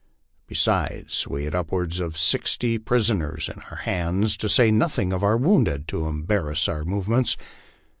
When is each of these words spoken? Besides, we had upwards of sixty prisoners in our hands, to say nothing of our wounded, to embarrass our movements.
Besides, 0.47 1.27
we 1.27 1.43
had 1.43 1.53
upwards 1.53 1.99
of 1.99 2.17
sixty 2.17 2.79
prisoners 2.79 3.47
in 3.47 3.61
our 3.69 3.77
hands, 3.85 4.35
to 4.37 4.49
say 4.49 4.71
nothing 4.71 5.13
of 5.13 5.23
our 5.23 5.37
wounded, 5.37 5.87
to 5.89 6.07
embarrass 6.07 6.67
our 6.67 6.83
movements. 6.83 7.37